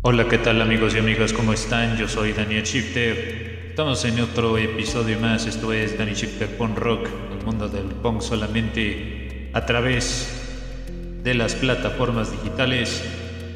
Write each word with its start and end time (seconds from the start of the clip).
Hola, 0.00 0.28
¿qué 0.28 0.38
tal 0.38 0.62
amigos 0.62 0.94
y 0.94 0.98
amigas? 0.98 1.32
¿Cómo 1.32 1.52
están? 1.52 1.96
Yo 1.96 2.06
soy 2.06 2.32
Daniel 2.32 2.62
Shifter. 2.62 3.66
Estamos 3.70 4.04
en 4.04 4.20
otro 4.20 4.56
episodio 4.56 5.18
más. 5.18 5.44
Esto 5.46 5.72
es 5.72 5.98
Daniel 5.98 6.16
Shifter 6.16 6.56
Punk 6.56 6.78
Rock, 6.78 7.08
el 7.36 7.44
mundo 7.44 7.68
del 7.68 7.86
punk 7.86 8.20
solamente 8.20 9.50
a 9.54 9.66
través 9.66 10.86
de 11.24 11.34
las 11.34 11.56
plataformas 11.56 12.30
digitales. 12.30 13.02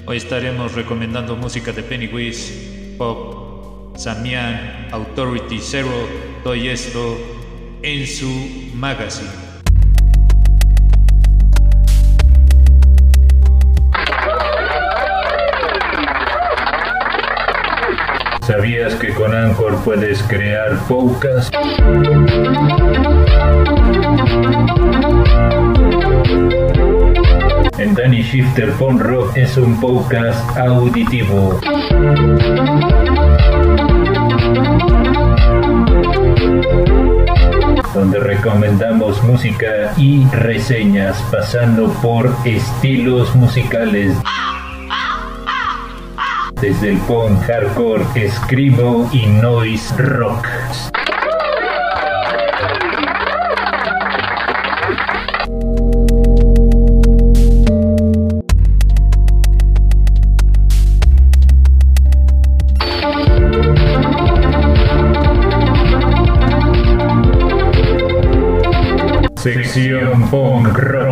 Hoy 0.05 0.16
estaremos 0.16 0.75
recomendando 0.75 1.36
música 1.36 1.70
de 1.70 1.84
Pennywise, 1.84 2.96
Pop, 2.98 3.96
Samian, 3.96 4.88
Authority 4.90 5.61
Zero, 5.61 6.09
todo 6.43 6.54
esto 6.54 7.18
en 7.82 8.04
su 8.04 8.72
magazine. 8.74 9.52
¿Sabías 18.46 18.96
que 18.96 19.14
con 19.14 19.32
Anchor 19.32 19.85
puedes 19.85 20.21
crear 20.25 20.77
podcast? 20.89 21.55
El 27.79 27.95
Danny 27.95 28.23
Shifter 28.23 28.73
Punk 28.73 29.01
Rock 29.01 29.37
es 29.37 29.57
un 29.57 29.81
podcast 29.81 30.57
auditivo. 30.57 31.61
donde 37.95 38.19
recomendamos 38.20 39.23
música 39.23 39.93
y 39.98 40.27
reseñas 40.31 41.23
pasando 41.31 41.93
por 42.01 42.34
estilos 42.45 43.34
musicales 43.37 44.17
desde 46.63 46.91
el 46.91 46.99
punk 46.99 47.43
hardcore, 47.43 48.05
escribo 48.15 49.11
y 49.13 49.27
noise 49.27 49.93
rock. 49.97 50.47
Sección 69.35 70.31
punk 70.31 70.69
rock. 70.79 71.12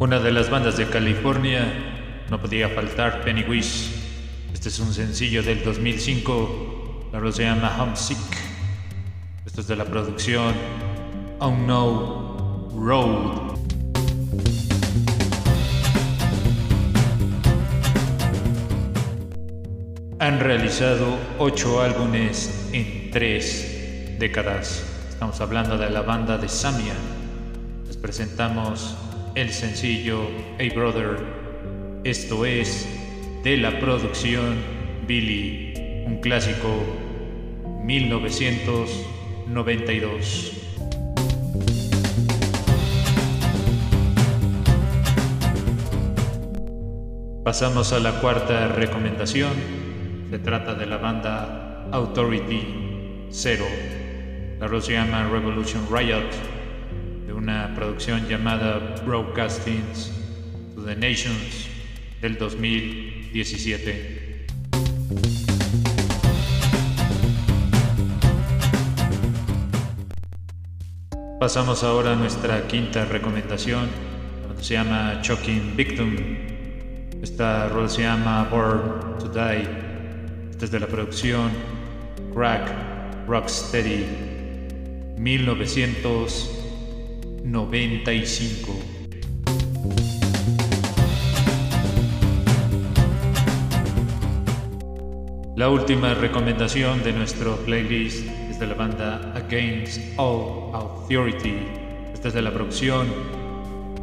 Una 0.00 0.18
de 0.18 0.32
las 0.32 0.50
bandas 0.50 0.76
de 0.76 0.88
California 0.88 2.24
no 2.28 2.40
podía 2.40 2.68
faltar 2.68 3.22
Pennywise. 3.22 3.92
Este 4.52 4.68
es 4.68 4.80
un 4.80 4.92
sencillo 4.92 5.40
del 5.40 5.62
2005. 5.62 7.10
La 7.12 7.32
se 7.32 7.44
llama 7.44 7.80
Homesick. 7.80 8.18
Esto 9.46 9.60
es 9.60 9.68
de 9.68 9.76
la 9.76 9.84
producción 9.84 10.52
Unknown 11.38 12.70
Road. 12.76 13.54
Han 20.18 20.40
realizado 20.40 21.16
ocho 21.38 21.80
álbumes 21.80 22.68
en 22.72 23.12
tres 23.12 24.18
décadas. 24.18 24.84
Estamos 25.08 25.40
hablando 25.40 25.78
de 25.78 25.88
la 25.88 26.02
banda 26.02 26.36
de 26.36 26.48
Samia. 26.48 26.94
Les 27.86 27.96
presentamos 27.96 28.96
el 29.34 29.50
sencillo 29.50 30.28
Hey 30.58 30.70
Brother. 30.70 31.18
Esto 32.04 32.46
es 32.46 32.88
de 33.42 33.56
la 33.56 33.80
producción 33.80 34.54
Billy, 35.08 36.04
un 36.06 36.20
clásico 36.20 36.68
1992. 37.82 40.52
Pasamos 47.42 47.92
a 47.92 47.98
la 47.98 48.20
cuarta 48.20 48.68
recomendación. 48.68 49.50
Se 50.30 50.38
trata 50.38 50.74
de 50.74 50.86
la 50.86 50.98
banda 50.98 51.88
Authority 51.90 53.26
Zero. 53.30 53.64
La 54.60 54.68
rola 54.68 54.80
se 54.80 54.92
llama 54.92 55.28
Revolution 55.28 55.88
Riot 55.90 56.53
una 57.44 57.72
producción 57.74 58.26
llamada 58.26 58.78
Broadcastings 59.04 60.10
to 60.74 60.82
the 60.82 60.96
Nations 60.96 61.68
del 62.22 62.38
2017. 62.38 64.46
Pasamos 71.38 71.84
ahora 71.84 72.12
a 72.12 72.16
nuestra 72.16 72.66
quinta 72.66 73.04
recomendación, 73.04 73.90
se 74.62 74.72
llama 74.72 75.20
Choking 75.20 75.76
Victim. 75.76 76.16
Esta 77.22 77.68
rol 77.68 77.90
se 77.90 78.04
llama 78.04 78.48
Born 78.50 79.18
to 79.18 79.28
Die. 79.28 79.68
Esta 80.50 80.64
es 80.64 80.70
de 80.70 80.80
la 80.80 80.86
producción 80.86 81.50
Crack 82.32 82.72
Rocksteady 83.28 84.06
1900 85.18 86.63
95. 87.44 88.72
La 95.56 95.68
última 95.68 96.14
recomendación 96.14 97.02
de 97.04 97.12
nuestro 97.12 97.56
playlist 97.58 98.26
es 98.50 98.58
de 98.58 98.66
la 98.66 98.74
banda 98.74 99.34
Against 99.36 100.00
All 100.16 100.74
Authority. 100.74 101.58
Esta 102.14 102.28
es 102.28 102.34
de 102.34 102.40
la 102.40 102.50
producción 102.50 103.08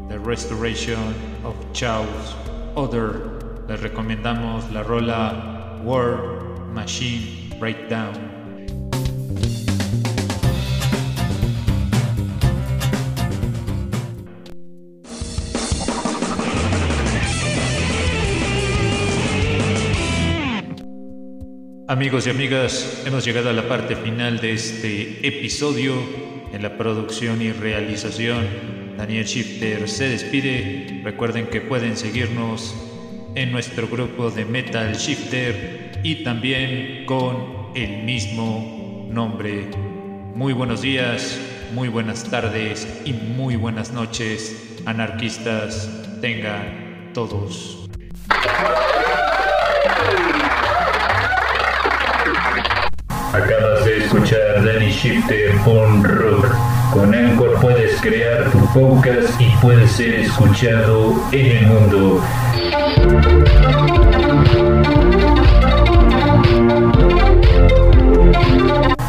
The 0.07 0.19
Restoration 0.19 1.15
of 1.43 1.55
Chaos 1.73 2.37
Other. 2.75 3.23
Les 3.67 3.81
recomendamos 3.81 4.71
la 4.71 4.83
rola 4.83 5.81
War 5.83 6.43
Machine 6.73 7.49
Breakdown. 7.59 8.40
Amigos 21.91 22.25
y 22.25 22.29
amigas, 22.29 23.03
hemos 23.05 23.25
llegado 23.25 23.49
a 23.49 23.53
la 23.53 23.67
parte 23.67 23.97
final 23.97 24.39
de 24.39 24.53
este 24.53 25.27
episodio. 25.27 25.93
En 26.53 26.63
la 26.63 26.77
producción 26.77 27.41
y 27.41 27.51
realización, 27.51 28.47
Daniel 28.97 29.25
Shifter 29.25 29.89
se 29.89 30.07
despide. 30.07 31.01
Recuerden 31.03 31.47
que 31.47 31.59
pueden 31.59 31.97
seguirnos 31.97 32.73
en 33.35 33.51
nuestro 33.51 33.89
grupo 33.89 34.31
de 34.31 34.45
Metal 34.45 34.93
Shifter 34.93 35.99
y 36.01 36.23
también 36.23 37.05
con 37.05 37.73
el 37.75 38.03
mismo 38.03 39.09
nombre. 39.11 39.65
Muy 40.33 40.53
buenos 40.53 40.81
días, 40.81 41.41
muy 41.73 41.89
buenas 41.89 42.23
tardes 42.23 42.87
y 43.03 43.11
muy 43.11 43.57
buenas 43.57 43.91
noches, 43.91 44.79
anarquistas. 44.85 45.89
Tengan 46.21 47.11
todos. 47.13 47.89
Acabas 53.33 53.85
de 53.85 53.97
escuchar 53.99 54.65
Danny 54.65 54.91
Shifter 54.91 55.55
on 55.65 56.03
Rock. 56.03 56.53
Con 56.91 57.15
Anchor 57.15 57.61
puedes 57.61 58.01
crear 58.01 58.51
tu 58.51 58.59
podcast 58.73 59.39
y 59.39 59.49
puedes 59.61 59.89
ser 59.93 60.15
escuchado 60.15 61.15
en 61.31 61.45
el 61.45 61.67
mundo. 61.67 62.21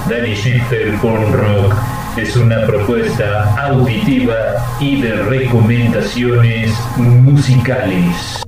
Danny 0.09 0.35
Shifter 0.37 0.95
on 1.03 1.33
Rock 1.33 1.75
es 2.17 2.37
una 2.37 2.65
propuesta 2.65 3.57
auditiva 3.67 4.37
y 4.79 5.03
de 5.03 5.17
recomendaciones 5.25 6.73
musicales. 6.97 8.41